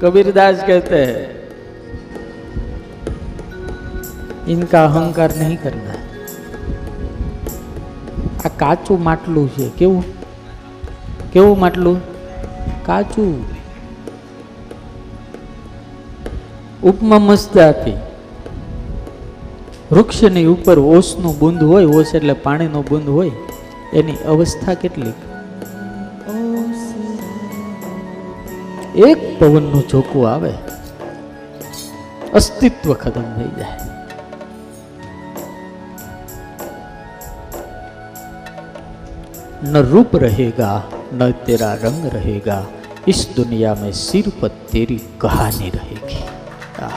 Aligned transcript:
कबीरदास 0.00 0.64
कहते 0.64 1.04
हैं 1.04 1.24
इनका 4.48 4.84
अहंकार 4.84 5.36
नहीं 5.36 5.56
करना 5.58 5.92
है 5.92 6.06
આ 8.40 8.50
કાચું 8.56 8.98
માટલું 9.02 9.46
છે 9.50 9.68
કેવું 9.76 10.04
કેવું 11.32 11.56
માટલું 11.58 11.96
કાચું 12.84 13.30
ઉપમા 16.82 17.20
મસ્ત 17.20 17.56
હતી 17.70 17.96
વૃક્ષની 19.90 20.46
ઉપર 20.46 20.78
ઓસનું 20.90 21.38
બુંદ 21.38 21.60
હોય 21.64 21.88
ઓસ 21.94 22.12
એટલે 22.14 22.34
પાણીનો 22.44 22.82
બુંદ 22.84 23.08
હોય 23.10 23.34
એની 23.94 24.18
અવસ્થા 24.28 24.76
કેટલી 24.76 25.14
એક 29.06 29.20
પવનનું 29.38 29.84
ઝોકું 29.90 30.28
આવે 30.30 30.52
અસ્તિત્વ 32.32 32.94
ખતમ 32.94 33.28
થઈ 33.36 33.50
જાય 33.58 33.84
न 39.64 39.76
रूप 39.92 40.16
रहेगा 40.16 40.70
न 41.14 41.30
तेरा 41.46 41.70
रंग 41.74 42.02
रहेगा 42.12 42.58
इस 43.06 43.20
दुनिया 43.36 43.74
में 43.74 43.92
सिर 43.92 44.26
पर 44.40 44.50
तेरी 44.72 44.98
कहानी 45.20 45.68
रहेगी 45.70 46.20
आह। 46.80 46.96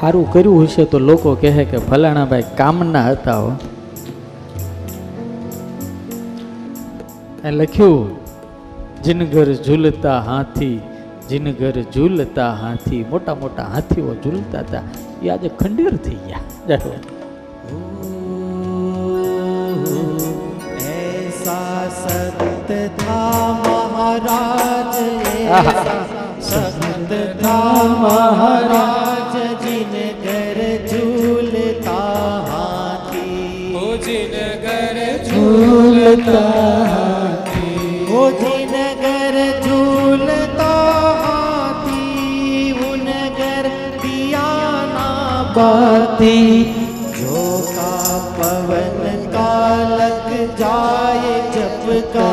સારું 0.00 0.24
કર્યું 0.32 0.58
હશે 0.64 0.84
તો 0.84 0.98
લોકો 0.98 1.34
કહે 1.36 1.64
કે 1.64 1.78
ફલાણાભાઈ 1.88 2.42
કામના 2.56 3.04
હતા 3.08 3.38
હો 3.38 3.50
એ 7.44 7.50
લખ્યું 7.50 8.08
જીનગર 9.04 9.48
ઝૂલતા 9.66 10.18
હાથી 10.28 10.76
જીનગર 11.30 11.76
ઝૂલતા 11.94 12.50
હાથી 12.62 13.02
મોટા 13.12 13.36
મોટા 13.42 13.68
હાથીઓ 13.74 14.14
ઝૂલતા 14.24 14.62
હતા 14.66 14.84
એ 15.22 15.30
આજે 15.34 15.48
ખંડેર 15.60 15.94
થઈ 16.06 16.18
ગયા 16.26 16.42
જય 16.68 16.78
હો. 16.84 16.92
ऐसा 20.90 21.58
सत 21.98 22.70
था 23.00 23.20
महाराज 23.64 24.94
आहा। 25.58 25.72
ऐसा 26.38 26.62
सत 26.76 27.12
था 27.42 27.58
महाराज 28.02 29.34
जिन 29.64 29.94
घर 30.26 30.58
झूलता 30.90 31.98
हाथी 36.50 37.41
बाती 45.55 46.63
जो 47.15 47.41
का 47.67 47.91
पवन 48.37 49.25
का 49.33 49.51
लग 49.89 50.29
जाए 50.59 51.33
जब 51.55 51.85
का 52.13 52.29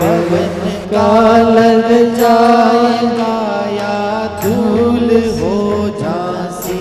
पवन 0.00 0.56
का 0.92 1.10
लग 1.48 1.88
जाए 2.16 2.98
काया 3.18 3.94
धूल 4.42 5.08
हो 5.38 5.54
जासी। 6.00 6.80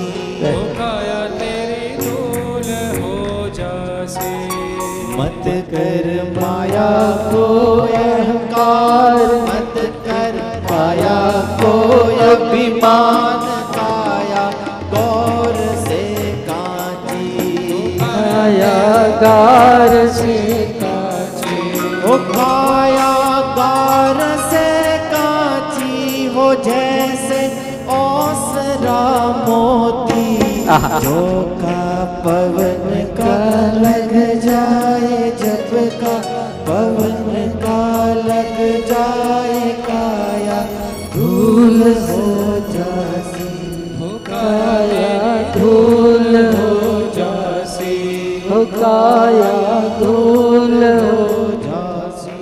काया 0.80 1.22
तेरी 1.38 1.86
धूल 1.98 2.70
हो 2.98 3.50
जासे। 3.50 4.34
मत 5.18 5.44
कर 5.74 6.08
माया 6.40 6.90
को 7.30 7.46
अहंकार 7.82 9.16
मत 9.44 9.73
માયાગાર 18.16 19.94
છે 20.18 20.38
કાચી 20.76 21.70
ઓ 22.06 22.14
માયાગાર 22.30 24.20
સે 24.46 24.66
કાચી 25.14 26.28
હો 26.30 26.48
જૈસે 26.62 27.42
ઓસરા 27.98 29.26
મોતી 29.42 30.50
જો 31.02 31.24
કા 31.62 32.02
પવન 32.24 32.93
हो 48.63 48.63
काया 48.73 49.53
धूल 49.99 50.83
हो 50.97 51.23
जासी 51.63 52.37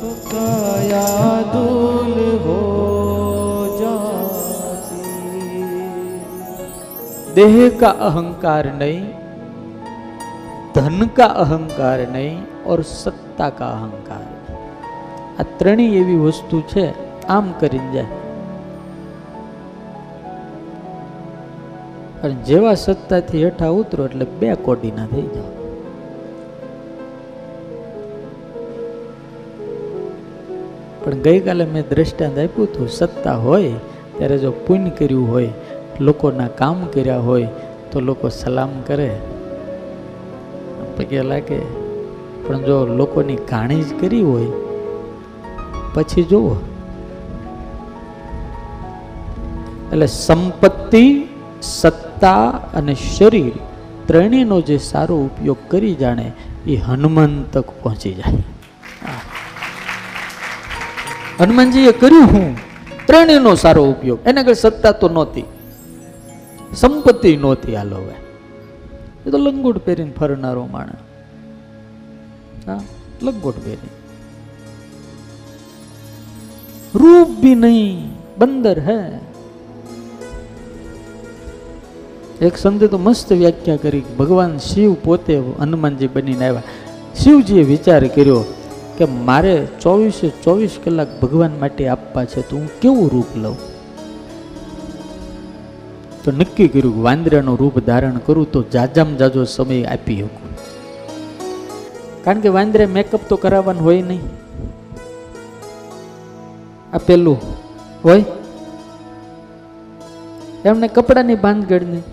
तो 0.00 0.10
काया 0.28 1.06
धूल 1.52 2.14
हो 2.44 2.60
जासी 3.80 5.02
देह 7.34 7.58
का 7.80 7.90
अहंकार 8.08 8.72
नहीं 8.76 9.02
धन 10.74 11.06
का 11.16 11.26
अहंकार 11.44 12.06
नहीं 12.08 12.32
और 12.66 12.82
સત્તા 12.94 13.50
કા 13.52 13.70
અહંકાર 13.76 14.24
આ 15.38 15.44
ત્રણેય 15.58 16.00
એવી 16.00 16.18
વસ્તુ 16.24 16.60
છે 16.68 16.84
આમ 17.28 17.46
કરીને 17.60 17.88
જાય 17.94 18.20
અને 22.22 22.34
જેવા 22.48 22.74
સત્તાથી 22.82 23.42
હેઠા 23.44 23.72
ઉતરો 23.78 24.04
એટલે 24.04 24.26
બે 24.40 24.50
કોડીના 24.66 25.06
થઈ 25.06 25.26
જાઓ 25.32 25.55
પણ 31.07 31.21
ગઈકાલે 31.21 31.65
મેં 31.65 31.83
દ્રષ્ટાંત 31.89 32.37
આપ્યું 32.37 32.67
હતું, 32.67 32.87
સત્તા 32.87 33.33
હોય, 33.33 33.71
ત્યારે 34.17 34.37
જો 34.37 34.51
પુણ્ય 34.51 34.89
કર્યું 34.89 35.31
હોય, 35.31 35.49
લોકોના 35.99 36.47
કામ 36.47 36.85
કર્યા 36.93 37.17
હોય, 37.17 37.47
તો 37.91 37.99
લોકો 37.99 38.29
સલામ 38.29 38.69
કરે 38.87 39.15
પગે 40.97 41.23
લાગે, 41.23 41.59
પણ 42.47 42.61
જો 42.61 42.85
લોકોની 42.85 43.35
કાણી 43.35 43.83
જ 43.83 43.99
કરી 43.99 44.21
હોય, 44.21 44.51
પછી 45.93 46.23
જુઓ 46.23 46.57
એટલે 49.91 50.07
સંપત્તિ, 50.07 51.27
સત્તા 51.61 52.43
અને 52.73 52.95
શરીર 52.95 53.53
ત્રણેયનો 54.07 54.61
જે 54.61 54.77
સારો 54.77 55.15
ઉપયોગ 55.15 55.57
કરી 55.69 55.95
જાણે, 55.95 56.31
એ 56.67 56.75
હનુમાન 56.75 57.43
તક 57.51 57.65
પહોંચી 57.83 58.13
જાય. 58.13 58.56
હનુમાનજીએ 61.39 61.91
કર્યું 61.91 62.23
હું? 62.23 62.55
ત્રણેયનો 63.07 63.55
સારો 63.55 63.83
ઉપયોગ. 63.91 64.19
એને 64.25 64.41
આગળ 64.41 64.53
સત્તા 64.53 64.91
તો 64.91 65.09
નહોતી. 65.09 65.45
સંપત્તિ 66.75 67.37
નહોતી 67.37 67.75
આ 67.75 67.83
લોવે 67.83 68.15
એ 69.25 69.29
તો 69.29 69.37
લંગોટ 69.37 69.77
પહેરીને 69.77 70.11
ફરનારો 70.19 70.65
માણે 70.65 70.97
હા, 72.67 72.81
લંગોટ 73.21 73.57
પહેરી 73.65 73.93
રૂપ 76.95 77.29
બી 77.29 77.55
નહીં, 77.55 78.11
બંદર 78.37 78.79
હે. 78.79 78.99
એક 82.41 82.57
સંતે 82.57 82.87
તો 82.87 82.97
મસ્ત 82.97 83.33
વ્યાખ્યા 83.33 83.75
કરી 83.75 84.03
ભગવાન 84.19 84.57
શિવ 84.57 84.93
પોતે 84.93 85.37
હનુમાનજી 85.59 86.07
બનીને 86.07 86.45
આવ્યા. 86.47 86.63
શિવજીએ 87.15 87.63
વિચાર 87.63 88.07
કર્યો 88.07 88.43
કે 88.97 89.05
મારે 89.05 89.67
ચોવીસે 89.81 90.29
ચોવીસ 90.43 90.79
કલાક 90.83 91.21
ભગવાન 91.21 91.51
માટે 91.59 91.87
આપવા 91.87 92.25
છે 92.25 92.49
તો 92.49 92.57
હું 92.57 92.69
કેવું 92.79 93.11
રૂપ 93.11 93.25
લઉં? 93.35 93.57
તો 96.23 96.31
નક્કી 96.31 96.67
કર્યું 96.67 96.95
કે 96.95 97.01
વાંદરાનું 97.01 97.59
રૂપ 97.59 97.79
ધારણ 97.79 98.17
કરું 98.17 98.51
તો 98.51 98.63
જાજામ 98.63 99.15
જાજો 99.15 99.43
સમય 99.43 99.83
આપી 99.83 100.17
શકું. 100.17 100.49
કારણ 102.23 102.39
કે 102.39 102.49
વાંદરે 102.49 102.85
મેકઅપ 102.85 103.21
તો 103.29 103.35
કરાવવાનું 103.35 103.83
હોય 103.83 104.01
નહીં. 104.01 104.21
આ 106.93 106.97
પેલું 106.97 107.37
હોય. 108.03 108.23
એમને 110.65 110.87
કપડાની 110.87 111.35
બાંધગડ 111.35 111.83
નહીં 111.83 112.03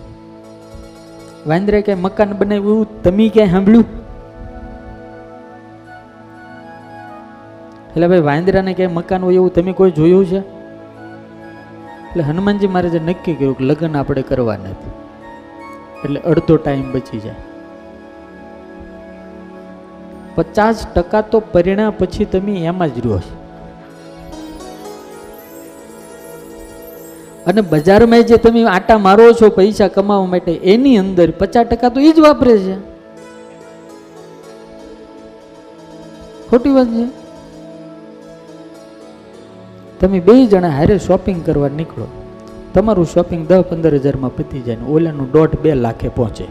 વાંદરે 1.47 1.81
ક્યાંય 1.81 2.01
મકાન 2.01 2.33
બનાવ્યું, 2.33 3.03
તમે 3.03 3.29
ક્યાંય 3.29 3.51
સાંભળ્યું? 3.51 3.85
એટલે 7.95 8.07
ભાઈ 8.07 8.19
વાંદરાને 8.19 8.73
ક્યાંય 8.73 8.93
મકાન 8.93 9.23
હોય 9.23 9.33
એવું 9.33 9.53
તમે 9.53 9.71
કોઈ 9.71 9.91
જોયું 9.91 10.25
છે? 10.25 10.39
એટલે 12.09 12.23
હનુમાનજી 12.23 12.67
મહારાજે 12.67 12.99
નક્કી 12.99 13.33
કર્યું 13.33 13.57
કે 13.57 13.63
લગ્ન 13.63 13.97
આપણે 13.97 14.21
કરવા 14.21 14.55
નથી 14.55 14.91
એટલે 16.03 16.19
અડધો 16.19 16.57
ટાઈમ 16.57 16.91
બચી 16.91 17.19
જાય. 17.19 17.35
પચાસ 20.35 20.87
ટકા 20.95 21.21
તો 21.21 21.39
પરિણામ 21.39 21.93
પછી 21.99 22.25
તમે 22.25 22.65
એમાં 22.65 22.95
જ 22.95 22.99
રહ્યો 22.99 23.19
છો. 23.19 23.35
અને 27.47 27.61
બજારમાં 27.61 28.23
જે 28.23 28.37
તમે 28.37 28.63
આટા 28.63 28.97
મારો 28.97 29.33
છો 29.33 29.49
પૈસા 29.49 29.87
કમાવા 29.87 30.25
માટે, 30.25 30.51
એની 30.51 30.97
અંદર 30.97 31.31
પચાસ 31.31 31.65
ટકા 31.65 31.89
તો 31.89 31.99
એ 31.99 32.11
જ 32.11 32.19
વાપરે 32.19 32.57
છે. 32.57 32.75
ખોટી 36.49 36.69
વાત 36.69 36.87
છે. 36.87 37.24
તમે 39.99 40.19
બે 40.19 40.45
જણા 40.45 40.69
હારે 40.69 40.99
શોપિંગ 40.99 41.45
કરવા 41.45 41.67
નીકળો. 41.67 42.07
તમારું 42.73 43.05
શોપિંગ 43.05 43.47
દસ 43.47 43.61
પંદર 43.61 43.95
હજારમાં 43.95 44.35
પતી 44.35 44.61
જાય 44.61 44.75
ને 44.75 44.85
ઓલાનું 44.85 45.31
દોઢ 45.31 45.49
બે 45.61 45.73
લાખે 45.73 46.09
પહોંચે. 46.09 46.45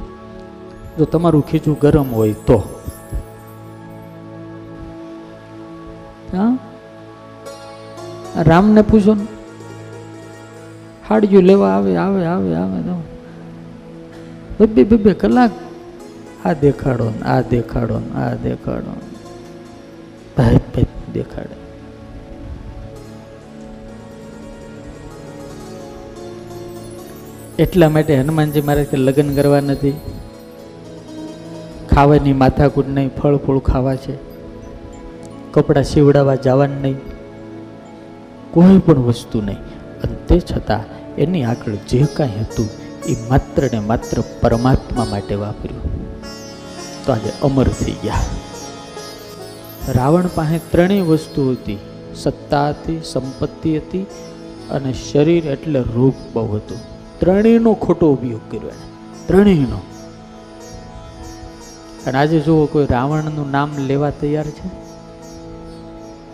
જો 0.99 1.05
તમારું 1.05 1.47
ખીચું 1.47 1.79
ગરમ 1.83 2.13
હોય 2.13 2.33
તો. 2.33 2.81
હા? 6.33 6.59
રામને 8.37 8.83
પૂછો 8.83 9.15
ને. 9.15 9.27
હાડિયું 11.09 11.43
લેવા 11.43 11.69
આવે 11.69 11.97
આવે 11.97 12.25
આવે 12.25 12.55
આવે 12.55 12.83
તો. 12.83 13.03
બબ્બે 14.61 14.85
બબ્બે 14.85 15.15
કલાક. 15.15 15.51
આ 16.45 16.53
દેખાડો 16.53 17.11
ને, 17.11 17.23
આ 17.23 17.41
દેખાડો 17.41 17.99
ને, 17.99 18.13
આ 18.13 18.35
દેખાડો 18.35 19.01
ભાઈ 20.37 20.57
ભાઈ, 20.57 20.85
દેખાડે. 21.13 21.64
એટલા 27.59 27.89
માટે 27.89 28.21
હનુમાનજી 28.21 28.61
મહારાજ 28.61 28.87
કે 28.87 28.97
લગ્ન 28.97 29.35
કરવા 29.35 29.61
નથી. 29.61 30.01
ખાવાની 31.91 32.33
માથાકૂટ 32.33 32.89
નહીં 32.89 33.11
ફળ 33.17 33.37
ફૂળ 33.37 33.59
ખાવા 33.59 33.97
છે. 33.97 34.13
કપડાં 35.53 35.85
સીવડાવવા 35.85 36.35
જવાનું 36.35 36.83
નહીં. 36.83 36.97
કોઈ 38.51 38.79
પણ 38.79 38.99
વસ્તુ 38.99 39.41
નહીં. 39.41 39.57
અને 40.01 40.15
તે 40.29 40.41
છતાં 40.41 41.15
એની 41.17 41.45
આગળ 41.45 41.73
જે 41.89 42.07
કાંઈ 42.15 42.31
હતું, 42.41 42.69
એ 43.07 43.17
માત્ર 43.29 43.63
ને 43.73 43.79
માત્ર 43.79 44.23
પરમાત્મા 44.41 45.07
માટે 45.11 45.35
વાપર્યું. 45.35 46.13
તો 47.07 47.13
આજે 47.13 47.33
અમર 47.43 47.69
થઈ 47.69 47.93
ગયા. 48.03 48.15
રાવણ 49.89 50.25
પાસે 50.35 50.59
ત્રણેય 50.59 51.01
વસ્તુ 51.01 51.51
હતી. 51.51 51.79
સત્તા 52.15 52.69
હતી, 52.69 53.01
સંપત્તિ 53.05 53.79
હતી 53.79 54.07
અને 54.71 54.93
શરીર 54.93 55.47
એટલે 55.47 55.81
રૂપ 55.81 56.15
બહુ 56.33 56.57
હતું. 56.57 56.94
ત્રણેયનો 57.25 57.75
ખોટો 57.75 58.13
ઉપયોગ 58.13 58.51
કર્યો 58.51 58.69
એને. 58.69 58.87
ત્રણેયનો. 59.27 59.77
અને 62.07 62.19
આજે 62.19 62.41
જુઓ 62.41 62.67
કોઈ 62.67 62.87
રાવણનું 62.91 63.51
નામ 63.51 63.71
લેવા 63.79 64.11
તૈયાર 64.11 64.45
છે? 64.45 64.69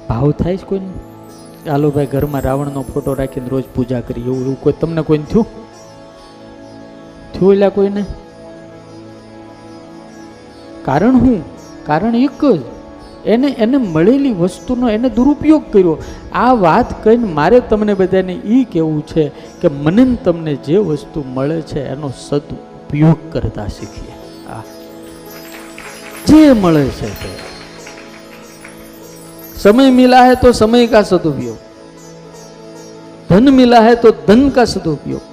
ભાવ 0.09 0.31
થાય 0.31 0.57
છે 0.57 0.67
કોઈને? 0.67 1.89
ભાઈ, 1.91 2.07
ઘરમાં 2.07 2.43
રાવણનો 2.43 2.83
ફોટો 2.83 3.15
રાખીને 3.15 3.49
રોજ 3.49 3.65
પૂજા 3.75 4.01
કરી 4.01 4.21
એવું 4.21 4.41
એવું 4.41 4.61
કોઈ 4.61 4.73
તમને 4.81 5.03
કોઈને 5.03 5.25
થયું? 5.25 5.47
થયું 7.35 7.53
એટલે 7.53 7.69
કોઈને? 7.69 8.05
કારણ 10.85 11.19
શું? 11.19 11.43
કારણ 11.87 12.15
એક 12.15 12.45
જ. 12.45 12.80
એને 13.26 13.50
એને 13.58 13.78
મળેલી 13.86 14.34
વસ્તુનો 14.34 14.90
એને 14.90 15.10
દુરુપયોગ 15.10 15.64
કર્યો 15.72 15.96
આ 16.34 16.52
વાત 16.58 16.90
કહીને 17.04 17.28
મારે 17.34 17.60
તમને 17.62 17.96
બધાને 17.96 18.36
એ 18.50 18.60
કહેવું 18.66 19.02
છે 19.04 19.24
કે 19.62 19.74
મને 19.76 20.04
ને 20.04 20.18
તમને 20.26 20.54
જે 20.68 20.78
વસ્તુ 20.82 21.26
મળે 21.36 21.58
છે 21.64 21.82
એનો 21.88 22.12
સદુપયોગ 22.20 23.20
કરતા 23.32 23.70
શીખીએ 23.70 24.16
આ 24.50 24.64
જે 26.28 26.42
મળે 26.54 26.86
છે 27.00 27.12
તે 27.16 27.32
समय 29.58 29.90
मिला 29.92 30.22
है 30.24 30.36
तो 30.36 30.52
समय 30.54 30.88
का 30.88 31.02
सदुपयोग 31.04 31.58
धन 33.30 33.50
मिला 33.54 33.80
है 33.80 33.96
तो 33.96 34.12
धन 34.28 34.50
का 34.50 34.66
सदुपयोग 34.66 35.24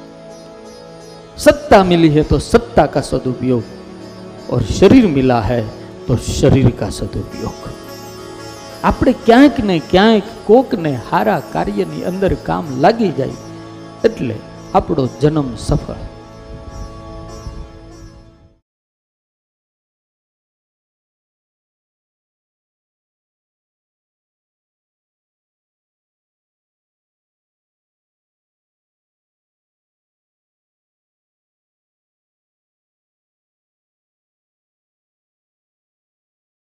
सत्ता 1.39 1.83
मिली 1.85 2.09
है 2.09 2.23
तो 2.23 2.39
सत्ता 2.39 2.87
का 2.87 3.01
सदुपयोग 3.03 3.63
और 4.51 4.63
शरीर 4.71 5.07
मिला 5.09 5.41
है 5.43 5.61
तो 6.09 6.17
शरीर 6.31 6.71
का 6.81 6.91
સદુપયોગ 6.91 7.76
આપણે 8.84 9.16
ક્યાંક 9.26 9.60
ને 9.60 9.80
ક્યાંક 9.80 10.24
કોકને 10.46 11.00
હારા 11.12 11.40
કાર્યની 11.40 12.04
અંદર 12.04 12.34
કામ 12.34 12.66
લાગી 12.80 13.12
જાય. 13.12 13.30
એટલે 14.04 14.36
આપણો 14.76 15.10
જન્મ 15.22 15.56
સફળ. 15.56 16.17